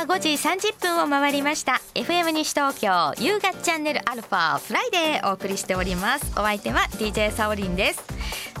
[0.00, 1.80] は5時30分を回りました。
[1.94, 6.32] FM 西東京夕方チャンネルアルファフライデーお送りしております。
[6.32, 8.02] お相手は DJ サオリンです。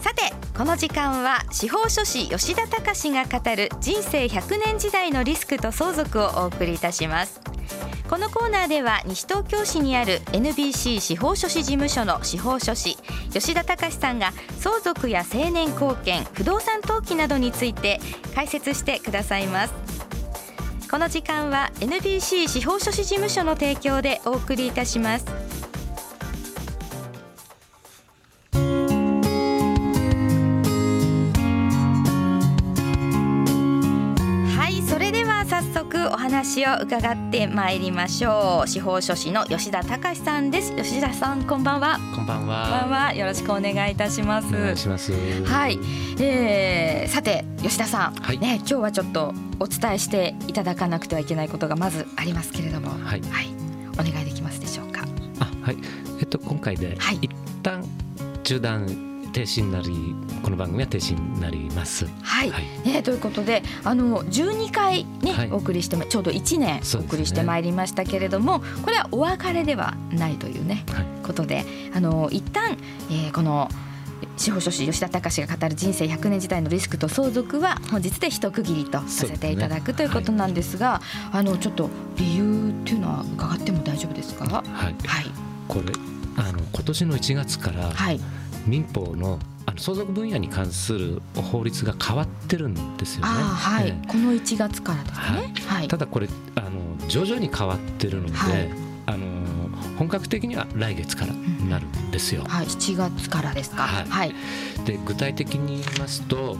[0.02, 7.40] さてこの時間は司法書士吉田隆が語る人生100年時代のリスクと相続をお送りいたします。
[8.10, 12.98] このコーナーでは西東京市にある NBC 司法書士事務所の司法書士
[13.32, 17.98] 吉田隆さんが相続や成年後見不動産登記などについて
[18.34, 19.89] 解説してくださいます。
[20.90, 25.39] この時間は NBC 司法書士事務所の提供でお送りいたします。
[36.50, 38.68] 話を伺ってまいりましょう。
[38.68, 40.74] 司法書士の吉田隆さんです。
[40.74, 42.00] 吉田さんこんばんは。
[42.16, 42.62] こんばんは。
[42.64, 43.14] こんばんは。
[43.14, 44.48] よろしくお願いいたします。
[44.48, 45.12] お願いします。
[45.44, 45.78] はい、
[46.20, 52.88] えー、さて吉田さん、はい、ね今日はちょっとお伝えしていただかなくてはいけないことがまずありますけれども。
[52.88, 53.46] はい、はい、
[53.92, 55.04] お願いできますでしょうか。
[55.38, 55.76] あはい。
[56.18, 57.30] えっと今回で一
[57.62, 57.84] 旦
[58.42, 62.06] 中断停止になりこの番組は停止になります。
[62.22, 71.64] はい、はい、ね、ということであの12回ね、はい、お送りしてちょうど1年お送りしてまいりましたけれども、ね、これはお別れではないというね、はい、ことで
[71.94, 72.76] あの一旦、
[73.10, 73.68] えー、この
[74.36, 81.00] 司法書士吉田隆が語る人生100年時代のリスクと相続は本日で一区切りとさせていただく、ということなんですが、
[81.30, 84.44] はい、あのちょっと理由っていうのは伺っても大丈夫ですか？
[84.44, 84.66] はい。
[84.74, 84.96] はい、
[85.68, 85.92] これ
[86.36, 88.20] あの今年の1月から、はい、
[88.66, 93.26] 民法のあの相続分野に関する法律が変わってるんですよね。
[93.26, 95.54] はい、この1月からですね。
[95.66, 98.70] はい、ただこれあの徐々に変わってるので、はい、
[99.06, 99.26] あの
[99.98, 101.34] 本格的には来月から
[101.68, 102.42] なるんですよ。
[102.42, 103.82] うん、はい、7月からですか。
[103.82, 104.08] はい。
[104.08, 104.34] はい、
[104.86, 106.56] で具体的に言いますと、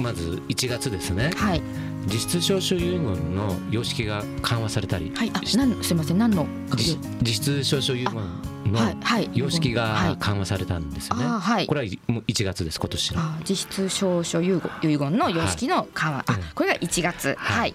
[0.00, 1.32] まず1月ですね。
[1.36, 1.62] はい。
[2.10, 3.04] 実質証書遺言
[3.34, 6.46] の様式が緩和されたり、はい、あなんすみません何の
[6.76, 8.14] 実質証書遺言
[8.72, 11.24] の様式が緩和されたんですよね。
[11.24, 13.22] はい、これはもう1月です今年の。
[13.48, 17.34] 実質証書遺言の様式の緩和、はい、これが1月。
[17.38, 17.74] はい。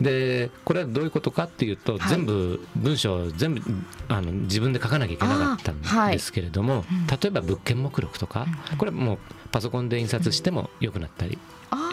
[0.00, 3.62] でこれはどういうことかっていうと、全部文章全部
[4.08, 8.46] あの自分で書かなきゃいけなかったんですけれども、例えば物件目録とか、
[8.78, 9.18] これもう
[9.50, 11.38] パソコンで印刷してもよくなったり。
[11.70, 11.90] あ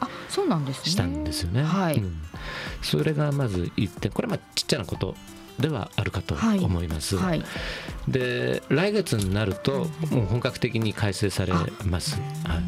[0.00, 1.62] あそうなんです、ね、したんですよね。
[1.62, 2.20] はい、うん、
[2.82, 5.14] それがまず言ってこれはちっちゃなこと
[5.58, 7.16] ではあるかと思います。
[7.16, 7.38] はい。
[7.38, 7.48] はい、
[8.06, 11.54] で来月になるともう本格的に改正され
[11.86, 12.20] ます。
[12.44, 12.60] は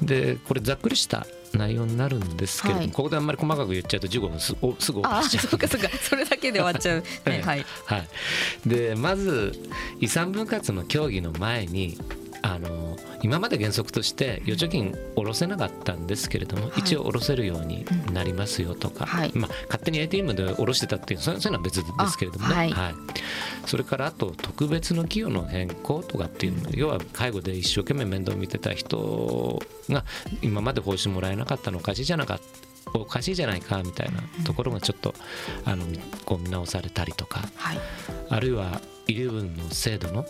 [0.00, 5.46] い、でこれざっくりした内容になるんですけれども、はい、ここであんまり細かく言っちゃうと15分すおすぐ終わっちゃう。
[5.48, 5.88] そうかそうか。
[6.00, 8.08] それだけで終わっちゃう、ね、はい、はい、
[8.64, 9.60] でまず
[9.98, 11.98] 遺産分割の協議の前に
[12.44, 22.94] あの今まで原則として預貯金下ろせなかったんですけれども、はい、一応下ろせるようになりますよとか、はい、まあ、勝手に ATM で下ろしてたっていうそういうのは別ですけれどもね、はい、はい、
[23.64, 30.04] それからあと特別の寄与の変更とかっていうの要は介護で一生懸命面倒見てた人が
[30.42, 32.40] 今まで報酬もらえなかったのおかしいじゃなかっ
[32.92, 35.14] たおかしいじゃないかみたいなところがちょっと
[35.64, 35.86] あの
[36.26, 37.78] こう見直されたりとか、はい、
[38.28, 40.26] あるいは遺留分の制度の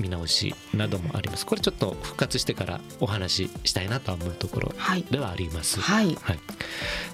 [0.00, 1.46] 見直しなどもあります。
[1.46, 4.72] これちょっと復活してからお話ししたいなと思うところ
[5.10, 5.80] ではあります。
[5.80, 6.38] はい、はい、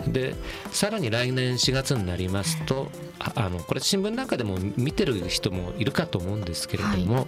[0.08, 0.34] で
[0.70, 7.26] さらに来年4月になりますとあのこれ新聞なんかでも見てる人もいるかと思うんですけれども、はい、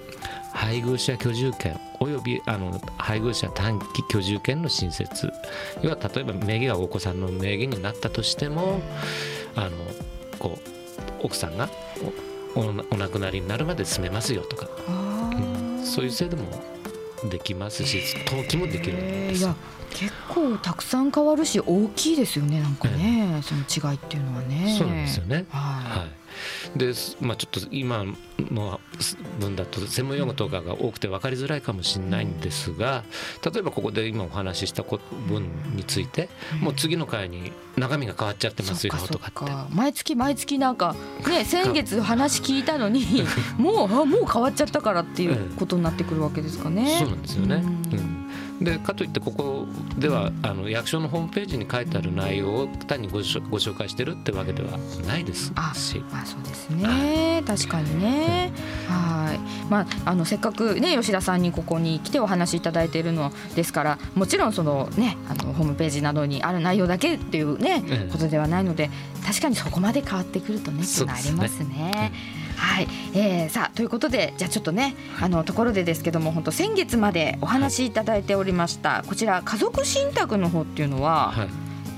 [0.52, 5.30] 配偶者居住権およびあの配偶者短期居住権の新設
[5.82, 8.80] 要は例えば名義がお子さんの名義になったとしても
[9.54, 9.70] あの
[10.38, 10.58] こ
[11.22, 11.68] う奥さんが
[12.54, 14.68] お亡くなりになるまで住めますよとか。
[15.84, 16.44] そういう制度も
[17.30, 19.46] できますし登記もできるんです。
[19.90, 24.76] 結構たくさん変わるし大きいですよねなんかね、その違いっていうのはね。
[24.76, 25.46] そうなんですよね。
[25.50, 26.23] はい、はい
[26.76, 28.04] で、まあ、ちょっと今
[28.38, 28.80] の
[29.40, 33.04] 分だと専門用語とかが多くて分かりづらいかもしれないんですが
[33.44, 36.28] 例えばここで今お話しした分について
[36.60, 39.74] もう次の回に中身が変わっちゃってますよとかって。
[39.74, 40.94] 毎月毎月なんか
[41.26, 43.24] ね 先月話聞いたのに
[43.58, 46.98] もうもう変わっちゃったからっていうことになってくるわけですかね。
[46.98, 48.23] そうなんですよね、うん
[48.60, 49.66] でかといってここ
[49.98, 55.52] ではあの役所のホームページに書いてある内容を単にごご紹介してるってわけではないですし。
[55.56, 55.98] ああそ
[56.38, 57.42] うですね。
[57.46, 58.52] 確かにね、
[58.88, 59.38] はい。
[59.70, 68.90] まああのせっかくね吉田さんにここに来てお話しいただいているのですからもちろんそのねあのホームページなどにある内容だけっていうね、ことではないので
[69.26, 72.12] 確かにそこまで変わってくるとねありますね。
[72.56, 81.48] はい、えー、さあということでじゃあちょっとねあのところでですけども本当先月までお話しいただいておりましたこちら家族信託の方っていうのは、はい、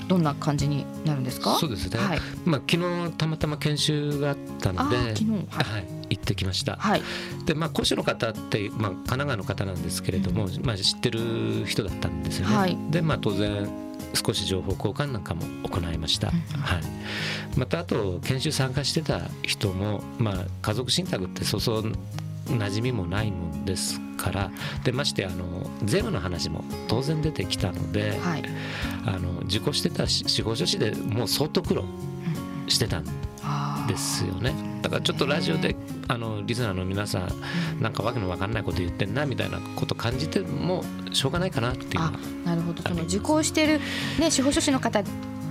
[0.09, 1.57] どんな感じになるんですか？
[1.57, 2.21] そうですね、はい。
[2.45, 5.31] まあ、昨日たまたま研修があったのであ昨日。
[5.31, 5.43] はい。
[5.49, 7.03] はい、行ってきました、はい。
[7.45, 12.79] でまあ講師の方って、まあ、神奈川の方なんですけれども、まあ、知ってる人だったんですよね、はい。
[12.91, 13.69] でまあ当然
[14.17, 16.35] 少し情報交換なんかも行いました、うん。
[16.61, 16.83] はい、
[17.57, 21.93] またあと研修参加してた人も、まあ、家族信託ってそうそう
[22.47, 24.51] 馴染みもないもんですから
[24.85, 28.45] でましてあの税務の話も当然出てきたので、はい。
[29.07, 31.85] あの受講してたし司法書士でもう相当苦労
[32.67, 33.05] してたん
[33.87, 34.55] ですよね。
[34.83, 35.77] だからちょっとラジオで
[36.09, 41.95] あのリスナーの皆さんなんかわけのわかんないこと言ってんなみたいなこと感じてもしょうがないかなっていう。
[41.95, 42.13] のは
[42.45, 42.83] なるほど。
[42.83, 43.81] その受講している
[44.19, 45.03] ね司法書士の方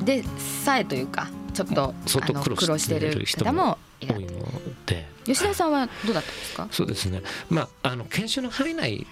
[0.04, 0.24] で
[0.64, 4.28] さえというかちょっと相当苦労してる人も多いの
[4.86, 5.16] で。
[5.26, 7.24] 吉田さんはどうだったんですか、そうですね。
[7.50, 9.08] まああの研修の範囲内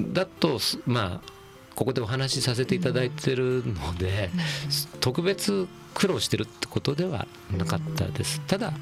[0.00, 1.32] だとすまあ
[1.74, 4.30] ここでお話しさせていただいてるので、
[5.00, 7.26] 特別苦労してるってことでは
[7.56, 8.40] なかったです。
[8.42, 8.72] ただ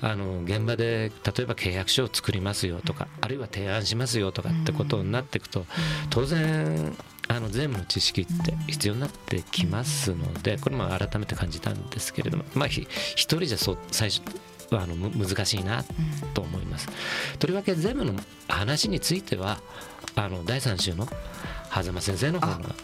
[0.00, 5.66] あの現場で例えば契約書を作りますよとかあるいは提案しますよとかってことになっていくと
[6.10, 6.96] 当然
[7.28, 14.22] あの税務の知識って必要になってきますのでこれも改めて感じたんですけれどもまあひ一人じゃそ最初
[14.70, 15.84] はあの難しいな
[16.34, 16.88] と思います。
[17.38, 18.18] とりわけ税務の
[18.48, 19.58] 話については
[20.16, 21.08] あの第3週の
[21.82, 22.74] 狭間先生の方が。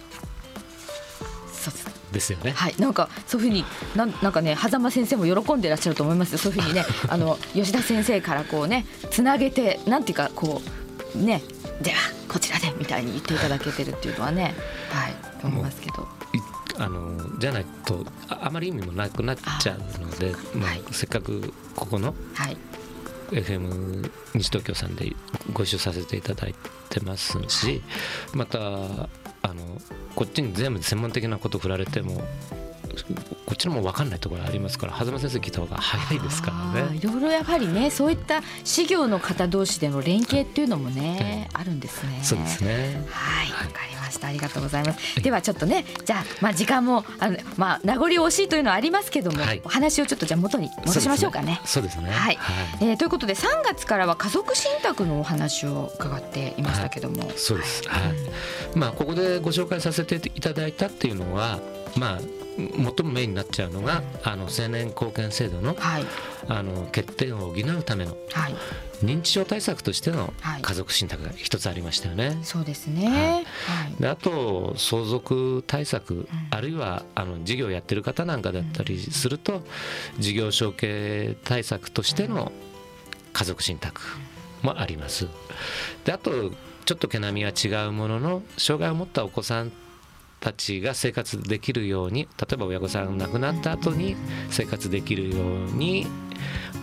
[1.53, 2.53] そうですですよね。
[2.53, 3.65] はい、なんかそういうふうに
[3.95, 6.39] なんなんかね狭間先生も喜んでらっしゃると思いますよ。
[6.39, 10.61] そういうふうにね あの吉田先生からこうねつなげてなんていうかこ
[11.15, 11.43] うね
[11.83, 11.97] では
[12.29, 14.55] こちらでみたいに言っていただけてるっていうのはね
[14.91, 16.09] はい思いますけど。
[16.35, 16.39] い
[16.79, 20.83] あのじゃないとああまり意味もなくなっちゃうのでまあはい。
[20.93, 22.57] せっかくここのはい
[23.31, 25.15] FM 西東京さんで
[25.53, 26.55] ご一緒させていただい
[26.89, 27.83] てますし
[28.35, 29.81] またあの
[30.15, 32.23] こっちに全部専門的なこと振られても
[33.05, 36.97] こっちのも分かんないところありますから狭間先生聞いた方が早いですからね。
[36.97, 42.21] いろいろやっぱりねそういった事業の方同士での連携っていうのもね、あるんですね。
[42.23, 44.29] そうですねはい、わはいかりました。
[44.29, 45.23] ありがとうございます。
[45.23, 51.61] ではちょっとね、じゃあまあ時間もあのまあ名残惜しいというのはありますけども、はいお話をちょっとじゃあ元に戻しましょうかね。
[51.65, 52.11] そうですね。
[52.11, 52.39] はい
[52.81, 57.89] えーということで3月からは家族信託のお話を伺っていましたけども、そうです。
[57.89, 58.13] はい。
[58.75, 61.59] まあここでご紹介させていただいたっていうのは、
[61.97, 62.21] まあ
[62.69, 66.05] 最もメインになっちゃうのがあの青年貢献制度のはい。
[66.49, 68.55] あの欠点を補うためのはい。
[69.05, 70.63] 認知症対策としてのはい。
[70.63, 72.39] 家族信託が一つありましたよね。
[72.43, 73.45] そうですね。
[73.67, 74.03] はい。
[74.03, 76.29] であと相続対策、ん。
[76.51, 79.63] あるいはあの事業やってる方なんかだったりすると、
[80.19, 82.53] 事業承継対策としての
[83.33, 84.01] 家族信託
[84.63, 85.29] もあります。
[86.05, 86.53] であと
[86.85, 89.73] ちょっと毛並みは違うものの障害を持ったお子さん
[90.41, 94.17] たちが生活できるように例えば親御さんが亡くなった後に
[94.51, 96.07] 生活できるように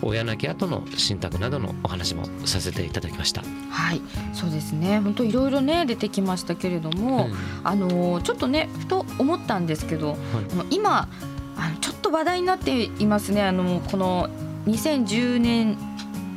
[0.00, 3.42] 親亡き後の信託などのお話もさせていただきました。
[3.70, 4.00] はい、
[4.32, 5.00] そうですね。
[5.00, 7.34] 本当いろいろね出てきましたけれども、うん
[7.64, 10.16] あのちょっとねふと思ったんですけど、
[10.52, 11.08] あの今
[11.56, 13.42] あのちょっと話題になっていますね。
[13.42, 14.28] あのこの
[14.66, 15.76] 2010年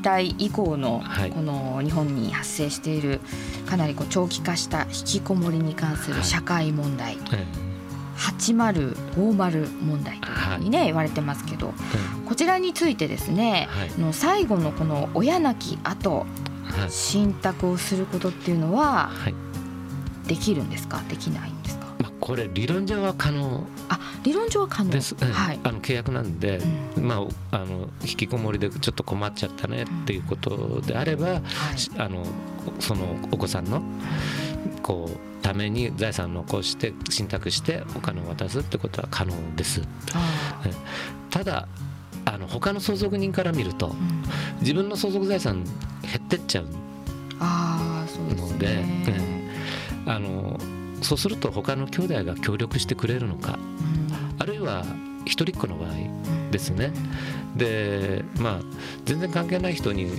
[0.02, 3.22] 代以降のはいこの日本に発生している
[3.72, 7.46] かなりこう長期化した引きこもりに関する社会問題、え
[8.18, 11.74] 8050問題というふうにね、言われてますけど、
[12.28, 16.26] こちらについてですね、の最後のこの親亡き後
[16.78, 16.92] えはい。
[16.92, 19.36] 信託をすることっていうのははい。
[20.28, 21.02] できるんですか？
[21.08, 21.86] できないんですか？
[22.00, 23.91] まあ、これ理論上は可能あ
[24.24, 24.92] 理論上は可能。
[24.92, 25.32] です、うん。
[25.32, 26.60] はい、あの契約なんで、
[26.98, 31.42] うまあ、あの引きこもりでちょっと困っちゃったねっていうことであれば、は
[31.76, 31.78] い。
[31.78, 32.24] しあの
[32.80, 33.82] そのお子さんの
[34.84, 39.82] こうために財産を残して信託してお金を渡すってことは可能です。
[40.14, 40.64] あ
[41.30, 41.68] ただ
[42.26, 44.24] あの他の相続人から見るとー、うん。
[44.62, 45.64] 自分の相続財産
[46.04, 46.68] 減ってっちゃう
[47.40, 49.52] あーそうですので、ね、
[50.06, 50.60] あの
[51.02, 53.58] そうすると他の兄弟が協力してくれるのか
[54.42, 54.84] あるいは
[55.26, 56.92] 一人っ子の場合うんですね。
[57.56, 58.60] でまあ
[59.06, 60.10] 全然関係ない人に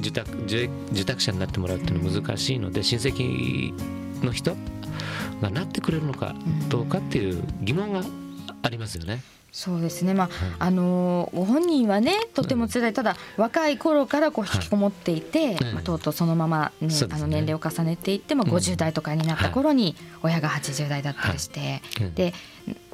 [0.00, 3.72] 受託受受託者になってもらうっていうのは難しいので親戚
[4.22, 4.54] の人
[5.40, 6.34] がなってくれるのか
[6.68, 8.02] どうかっていう疑問は
[8.62, 9.22] ありますよね。
[9.50, 10.12] そうですね。
[10.12, 10.28] まあ
[10.58, 12.92] あのーご本人はねとても辛い。
[12.92, 15.74] ただ若い頃からこう引きこもっていて、はい。
[15.74, 16.94] まあ、とうとうそのまま、ねね。
[17.10, 18.54] あの年齢を重ねていって、まあ、うん。
[18.54, 22.14] 50代とかになった頃に親が80代だったりして、うん。
[22.14, 22.34] で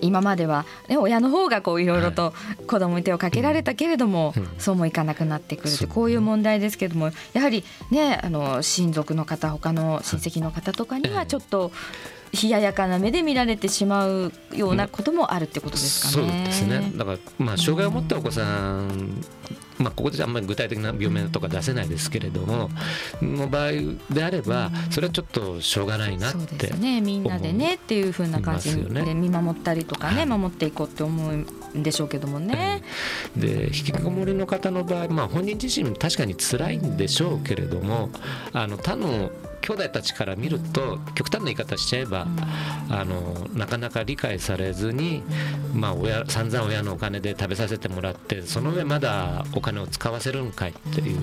[0.01, 2.33] 今までは、ね、親の方がこういろいろと
[2.67, 4.49] 子供に手をかけられたけれども、うん。
[4.59, 11.27] そうもいかなくなってくるとこういう問題ですけどもやはりねあの親族の方他の親戚の方とかにはええ。
[11.27, 11.73] ちょっと
[12.43, 16.29] 冷ややかな目で見られてしまうようなこともあるってことですかね。
[16.29, 16.93] そうですね。
[16.97, 19.25] だからまあ障害を持ったお子さん、
[19.79, 22.71] まあ、ここであんまり具体的な病名とか出せないですけれども、
[23.21, 23.71] の場合
[24.11, 27.01] であればそれはちょっとしょうがないなっそうでてすね。
[27.01, 30.27] みんなでねっていう風な感じで見守ったりとかね、はい。
[30.27, 32.83] 守っていこうって思うんでしょうけどもね。
[33.37, 38.11] で引きこもりの方の場合、まあ、本人自身確かに辛いんでしょうけれども
[38.53, 39.31] あの他の
[39.65, 42.27] 兄弟たちから見ると極端な言い方しちゃえば
[42.91, 45.23] あのなかなか理解されずに、
[45.75, 51.19] まあ、親散々親のお金で食べさせてもらってその上まだお金を使わせるんかいっていう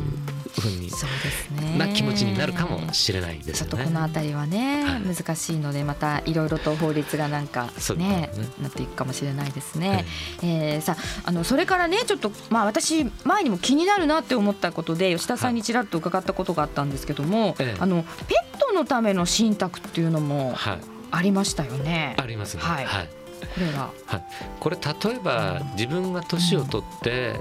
[0.60, 1.77] ふうにそうですね。
[1.77, 4.07] な気持ちになるかもしれないですよちょっとこのね。
[4.07, 5.15] 辺りはね、はい。
[5.15, 8.29] 難しいのでまたいろいろと法律がなんかねね。
[8.62, 10.05] なっていくかもしれないですね。
[10.41, 17.77] えーさああのそれからねちょっとまあ私前にも気になるなって思ったことで吉田さんにちらっと伺ったことがあったんですけども、ええ。
[17.79, 20.79] あのペットのための信託っていうのもはい、
[21.11, 22.15] ありましたよね。
[22.17, 22.63] ありますね。
[22.63, 22.85] はい。
[22.85, 23.07] はい。
[23.07, 23.91] これは。
[24.05, 24.23] はい、
[24.59, 27.35] これ例えば自分が年を取って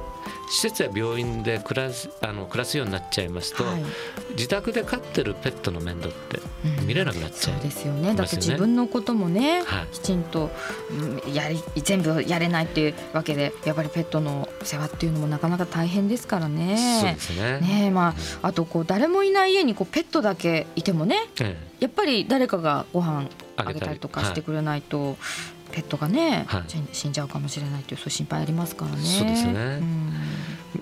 [0.51, 3.83] 施設や病院で暮らすあの暮らすようになっちゃいますと、はい。
[4.33, 6.41] 自宅で飼ってるペットの面倒って
[6.81, 6.87] うん。
[6.87, 8.15] 見れなくなっちゃう、そうですよね。
[8.15, 9.87] だって自分のこともね、はい。
[9.93, 10.51] きちんと、
[10.91, 17.21] うんやり全部やれないっていうわけでやっぱりペットの世話っていうのもなかなか大変ですからそうねで。
[17.21, 17.61] すね。
[17.61, 23.99] ねえまあ、あとこう誰もいない家にこうペットだけいてもねえやっぱり誰かがご飯あげたりあげたり。
[24.01, 25.17] とかしてくれないと、
[25.71, 26.63] ペットがね、はい
[26.93, 28.99] 死んじゃうかもしれないというそういう心配ありますからね。
[28.99, 29.55] そうですねん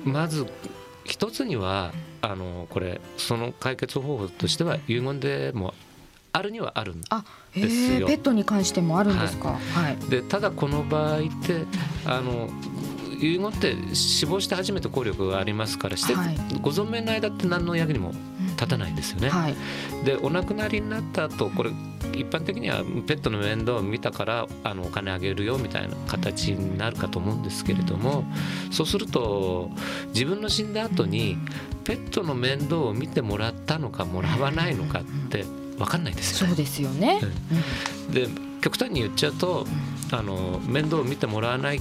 [0.06, 0.46] えまず
[1.04, 5.72] 一つにはあのこれその解決方法としては遺言でも
[6.32, 7.06] あるにはあるんで
[7.68, 9.58] すえよペットに関してもあるんですか？
[9.74, 9.96] はい。
[10.10, 11.64] でただこの場合って
[12.04, 12.48] あの
[13.20, 18.12] 遺言って死亡して初めて効力がありますからして、はいご存命の間って何の役にも
[18.50, 19.28] 立たないんですよね。
[19.30, 19.54] はい。
[20.04, 21.70] でお亡くなりになった後これ
[22.14, 28.24] 一般的にはペットの面倒を見たからあのお金あげるよみたいな形になるかと思うんですけれども
[28.70, 29.70] そうすると
[30.08, 31.36] 自分の死んだ後に
[31.84, 35.44] ペットの面倒を見てもらったのかもらわないのかって
[35.78, 36.54] 分かんないですよね。
[36.56, 37.20] そうですよね。
[38.10, 38.28] で
[38.60, 39.66] 極端に言っちゃうと
[40.10, 41.80] あの面倒を見てもらわない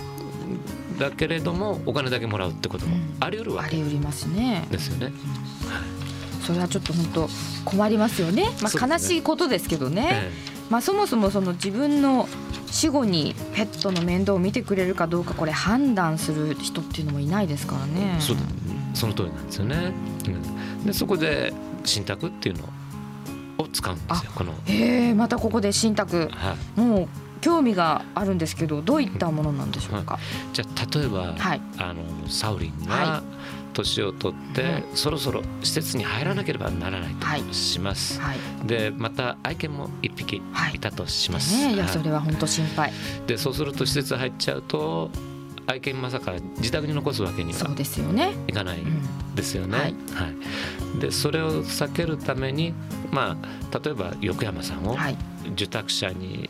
[1.00, 4.68] だけれどもお金だけもらうってこともあり得るうんわけあり得りますね。
[4.72, 5.12] ですよね。
[6.48, 7.30] それはちょっと本当
[7.66, 8.46] 困りますよね。
[8.62, 10.10] まあ、悲しいことですけどね。
[10.14, 12.28] えまあそもそもその自分の
[12.68, 18.22] 死後にペットの面倒を見てくれるかどうかこれ判断する人っていうのもいないですからねえ。
[18.22, 18.38] そう
[18.94, 19.92] その通りなんですよね。
[20.28, 22.64] うんでそこで信託っていうの
[23.58, 24.54] を使うんですよこの。
[24.66, 27.08] へえまたここで信託はい、もう
[27.42, 30.18] 興味があるんですけどどういったものなんでしょうか。
[30.54, 31.62] じゃあ例えば、はい。
[31.78, 33.24] あのサウリンはが
[33.74, 38.20] 年を取って、はいそろそろ施設に入らなければならないはいとします。
[38.20, 38.38] はい。
[38.66, 41.56] でまた愛犬も一匹はいいたとします。
[41.56, 42.92] ねいやはいそれは本当心配。
[43.28, 45.10] でそうすると施設入っちゃうと
[45.68, 47.60] 愛犬まさか自宅に残すわけには。
[48.48, 49.94] いかないうんですよね。
[51.00, 52.74] でそれを避けるために、
[53.12, 53.38] ま
[53.72, 55.18] あ、例えば横山さんをはい
[55.54, 56.50] 受託者に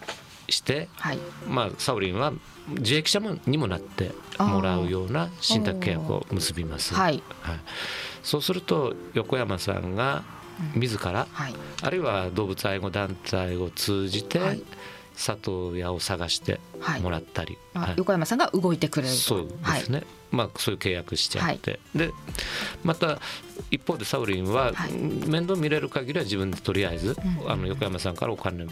[0.49, 1.19] して、はい。
[1.45, 2.33] まあ、サウリンは
[2.79, 6.93] 受益者もにもなってもらうような信託契約を結びます。
[6.93, 7.23] はい。
[7.41, 7.59] はい。
[8.23, 10.23] そうすると横山さんが
[10.75, 11.55] 自ら、はい。
[11.81, 14.63] あるいは動物愛護団体を通じて、はい。
[15.15, 17.01] 里親を探してはい。
[17.01, 17.93] もらったり、あはい。
[17.97, 19.13] 横山さんが動いてくれる。
[19.13, 19.19] と。
[19.19, 22.11] そうですね、まあそういう契約しちゃって、で
[22.83, 23.19] また
[23.71, 24.91] 一方でサウリンは、はい。
[25.27, 27.51] 面倒見れる限りは自分でとりあえず、うん。
[27.51, 28.67] あの横山さんからお金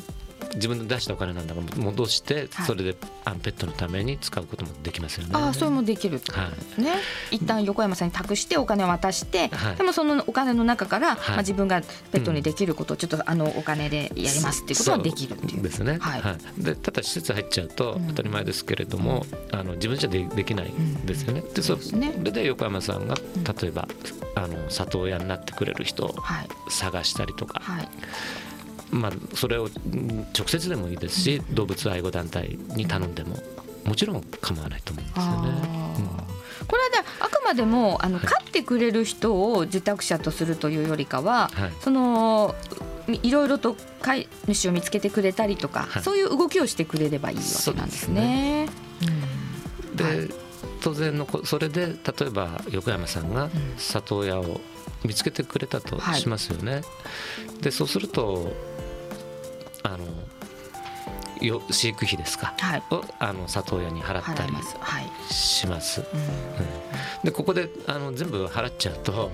[0.55, 2.65] 自分で出したお金なんだから戻して、はい。
[2.65, 5.31] それであのペットのために使うこともできますよね。
[5.33, 6.93] ああそれもできるってことですね、
[7.31, 9.75] 一旦横山さんに託してお金を渡して、はい。
[9.75, 11.17] でもそのお金の中から、はい。
[11.29, 11.81] まあ、自分が
[12.11, 15.51] ペットにできることをちょっとあのお金でやりますっていうことはできるっていう。
[15.51, 16.21] そうですね、はい。
[16.21, 16.63] はい。
[16.63, 18.07] でただ施設入っちゃうとうん。
[18.07, 21.41] 当たり前ですけれども、あの自分じゃでできないんですよね。
[21.41, 22.13] でそそうですね。
[22.23, 23.17] れで横山さんがん。
[23.61, 23.87] 例えば、
[24.35, 26.47] あの里親になってくれる人をはい。
[26.69, 27.89] 探したりとか、はい
[28.91, 33.37] まあ、それをうん直接でもいいですし、動物愛護団体に頼んでも
[33.85, 35.95] もちろん構わないと思うんですよね。
[36.67, 41.73] これはであくまでもあの飼ってくれる人を受託者とするというよりかは、はい。
[41.81, 42.55] その
[43.07, 46.03] いいろいろと飼い主を見つけてくれたりとか、はい。
[46.03, 48.69] そういう動きをしてくれればいいわけなんですね。
[49.95, 50.45] で、はい
[50.81, 54.61] 当然のこそれで例えば横山さんが里親を
[55.03, 56.81] 見つけてくれたとしますよね。
[57.61, 58.53] でそうすると
[59.85, 60.05] あの
[61.41, 62.53] よ飼育費ですか？
[62.57, 62.83] はい。
[62.91, 64.75] をあの里親に払ったり払います。
[64.79, 65.05] はい。
[65.31, 66.01] します。
[66.01, 66.19] うん。
[66.19, 66.27] うん。
[67.23, 69.31] でここであの全部払っちゃうと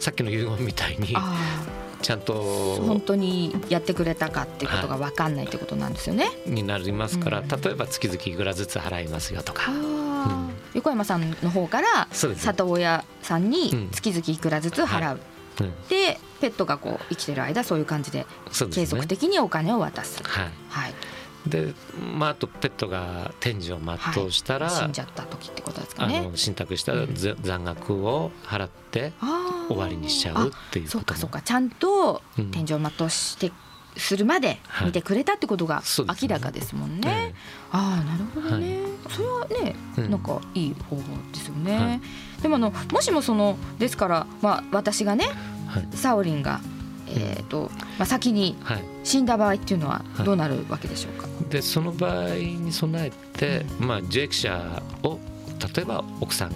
[0.00, 1.64] さっきの遺言みたいにあ
[2.00, 2.34] ちゃんと
[2.80, 6.30] 本当にやってくれたかっていうことが分かんないってことなんですよね？
[6.46, 7.48] になりますから、うん。
[7.48, 9.70] 例えば月々いくらずつ払いますよとか、
[10.74, 13.90] 横山さんの方から里親さんにうん。
[13.90, 15.20] 月々いくらずつ払う、うん、
[15.88, 18.26] でペットがこう生きてる間そういう感じで
[18.70, 20.50] 継続的にお金を渡す、はい。
[20.68, 20.94] はい、
[21.46, 21.74] で
[22.16, 26.22] まああとペットが天寿を全うしたら、死んじゃった時ってことですかあね。
[26.22, 29.12] の信託したざ残額を払って
[29.68, 31.14] 終わりにしちゃうっていうそうことも。
[31.14, 31.42] かそうか。
[31.42, 32.50] ちゃんとうん。
[32.50, 33.52] 天井を全うして
[33.96, 35.82] するまではい見てくれたってことが
[36.20, 37.34] 明らかですもんね。
[37.34, 37.34] え
[37.70, 38.78] ああなるほどね、
[39.12, 40.10] それはね、うん。
[40.10, 41.02] なんかいい方法
[41.32, 41.78] ですよね。
[41.78, 42.00] はい。
[42.42, 45.88] でもあのもしもそのですからまあ私がねえはい。
[45.94, 46.60] サオリンが
[47.08, 50.26] えっ、とまあ先にはい、死んだ場合っていうのははい。
[50.26, 51.28] どうなるわけでしょうか？
[51.50, 55.18] でその場合に備えて、まあ、受益者を
[55.76, 56.52] 例えば奥さん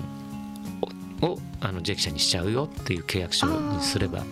[1.23, 4.25] ををあの受益者にしちゃうよっていう契約書にすれば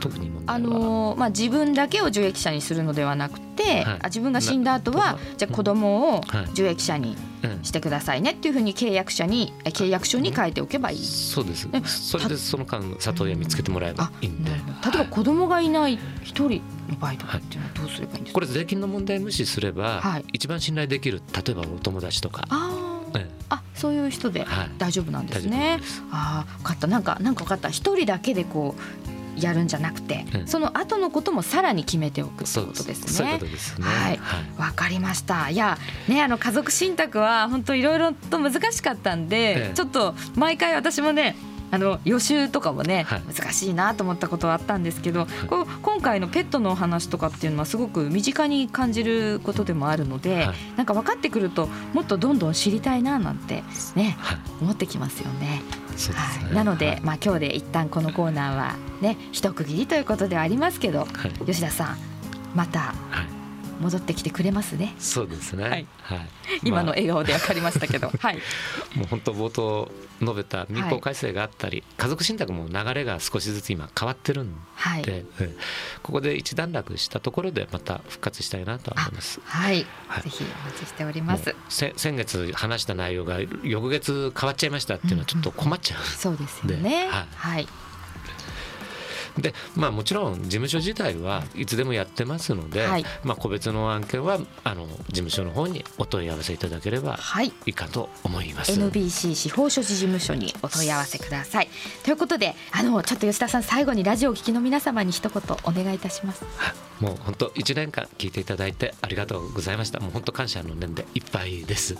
[0.00, 3.84] 特に問あ題は、のーまあ自分だけを受益者にするのではなくて、はい。
[3.84, 6.44] あ自分が死んだ後はなじゃあ子供をはい。
[6.52, 10.98] 受益者にうんしてくださいねっていうふうに契約者にえ契約書に書いておけばいい。
[11.04, 11.68] そうです。
[11.72, 14.50] えそれでその間里親見つけてもらえばいいんで。
[14.50, 14.98] なるほど。
[14.98, 18.34] 例えば子供がいない一人の場合とかはいっていうのはどうすればいいんですか？
[18.34, 20.24] これ税金の問題無視すれば、はい。
[20.32, 23.18] 一番信頼できる例えばお友達とか、あー。
[23.18, 23.30] ええ。
[23.50, 24.70] あそういう人ではい。
[24.78, 25.78] 大丈夫なんですね。
[25.80, 25.86] で。
[25.86, 26.02] す。
[26.10, 26.86] ああ分かった。
[26.86, 27.70] なんかなんか分かった。
[27.70, 30.46] 一人だけでこうやるんじゃなくて、うん。
[30.48, 33.50] その後のこともさらに決めておくってそうことですそういうねこと。
[33.50, 33.86] ですね。
[33.86, 34.20] はい。
[34.58, 35.48] わかりました。
[35.50, 39.74] いやねあの家族信託は本当いろいろと難しかったんで、ええ。
[39.74, 41.36] ちょっと毎回私もね
[41.70, 43.22] あの予習とかもね、はい。
[43.32, 45.66] 難しいなと思ったことはあったんですけど、こう
[45.98, 50.56] 今回のペットのお話とかっていうのはすごく身近に感じることでもあるので、はい。
[50.76, 53.64] なんか分かってくるともっとどんどん知りたいななんて
[53.96, 54.38] ねはい。
[54.60, 55.46] 思ってきますよね。
[55.48, 55.60] ね。
[56.14, 57.00] はい、なので、はい。
[57.00, 61.32] まあ今日で一旦このコーナーはね一区切りということではありますけどはい。
[61.44, 61.96] 吉田さん
[62.54, 62.78] また
[63.10, 63.37] はい
[63.80, 64.94] 戻ってきてくれますね。
[64.98, 65.62] そうですね。
[65.62, 66.28] はいはい。
[66.64, 68.38] 今のま笑顔で分かりましたけど、はい、
[68.94, 75.04] あ もう本当冒頭述べた民法改正があったり、家族信託も流れが少しずつ今変わってるんはい、
[76.02, 79.40] ここで一段落したところでまた復活したいなとは思います。
[79.44, 86.04] はい、はいぜひお待ちしております先月話した内容が翌月変わっちゃいましたっていうのはちょっと困っちゃう。
[86.04, 86.90] そうですよね。
[86.90, 87.68] ではいはい、
[89.36, 98.72] でまあもちろん事務所自体はいつでもやってますので、はいまあ個別の案件はあの事務所の方にお問い合わせいただければはい、いいかと思います。
[98.72, 101.68] NBC 司法書士事務所にお問い合わせください。
[102.04, 106.44] ということで、あのちょっと吉田さん最後にラジオをお聞きの皆様に一言お願いいたします。
[106.56, 111.96] はいもう本当1年間聞いていただいてありがとうございましたもう本当感謝の念でいっぱいです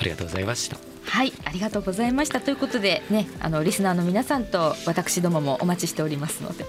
[0.00, 2.40] ありがとうございましたはい、ありがとうございました。
[2.40, 6.64] ということでね、あのリスナーの皆さんと私どももお待ちしておりますので、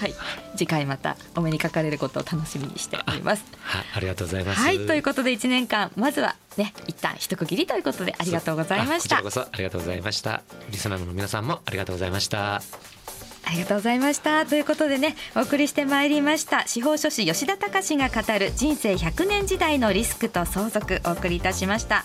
[0.00, 0.14] はい、
[0.56, 3.44] 次回またお目にかかれることを楽しみにしております。
[3.60, 9.48] はいありがとうございますはい、ということで1年間まずはね一旦一区切りということでありがとうございましたあこちらこ。
[9.48, 12.62] そありがとうございましたリスナーの皆さんもありがとうございました
[13.46, 14.46] ありがとうございました。
[14.46, 16.66] ということでねお送りしてまいりました。
[16.66, 22.04] 司法書士吉田隆が語る人生100年時代のリスクと相続お送りいたしました。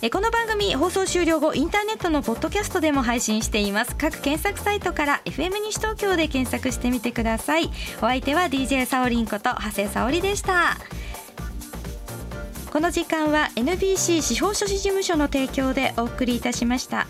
[0.00, 3.96] えこの番組放送終了後インターネットのポッドキャストでも配信しています。
[3.96, 7.70] 各検索サイトから FM 西東京で検索してみてください。
[7.98, 10.76] お相手は DJ サオリンこと長谷沙織でした。
[12.70, 17.06] この時間は NBC 司法書士事務所の提供でお送りいたしました。